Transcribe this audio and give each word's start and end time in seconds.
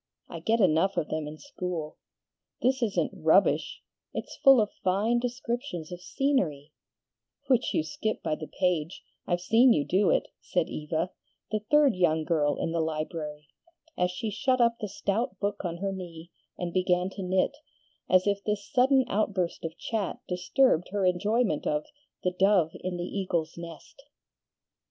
I 0.27 0.39
get 0.39 0.59
enough 0.59 0.97
of 0.97 1.09
them 1.09 1.27
in 1.27 1.37
school. 1.37 1.99
This 2.59 2.81
isn't 2.81 3.11
'rubbish'! 3.13 3.83
It's 4.15 4.35
full 4.35 4.59
of 4.59 4.71
fine 4.83 5.19
descriptions 5.19 5.91
of 5.91 6.01
scenery" 6.01 6.71
"Which 7.49 7.75
you 7.75 7.83
skip 7.83 8.23
by 8.23 8.33
the 8.33 8.47
page, 8.47 9.03
I've 9.27 9.41
seen 9.41 9.73
you 9.73 9.85
do 9.85 10.09
it," 10.09 10.29
said 10.39 10.69
Eva, 10.69 11.11
the 11.51 11.59
third 11.69 11.93
young 11.95 12.23
girl 12.23 12.55
in 12.57 12.71
the 12.71 12.81
library, 12.81 13.49
as 13.95 14.09
she 14.09 14.31
shut 14.31 14.59
up 14.59 14.79
the 14.79 14.87
stout 14.89 15.39
book 15.39 15.63
on 15.63 15.77
her 15.77 15.91
knee 15.91 16.31
and 16.57 16.73
began 16.73 17.11
to 17.11 17.21
knit 17.21 17.55
as 18.09 18.25
if 18.25 18.43
this 18.43 18.65
sudden 18.71 19.05
outburst 19.07 19.63
of 19.63 19.77
chat 19.77 20.17
disturbed 20.27 20.89
her 20.89 21.05
enjoyment 21.05 21.67
of 21.67 21.85
"The 22.23 22.31
Dove 22.31 22.71
in 22.79 22.97
the 22.97 23.03
Eagle's 23.05 23.53
Nest." 23.55 24.01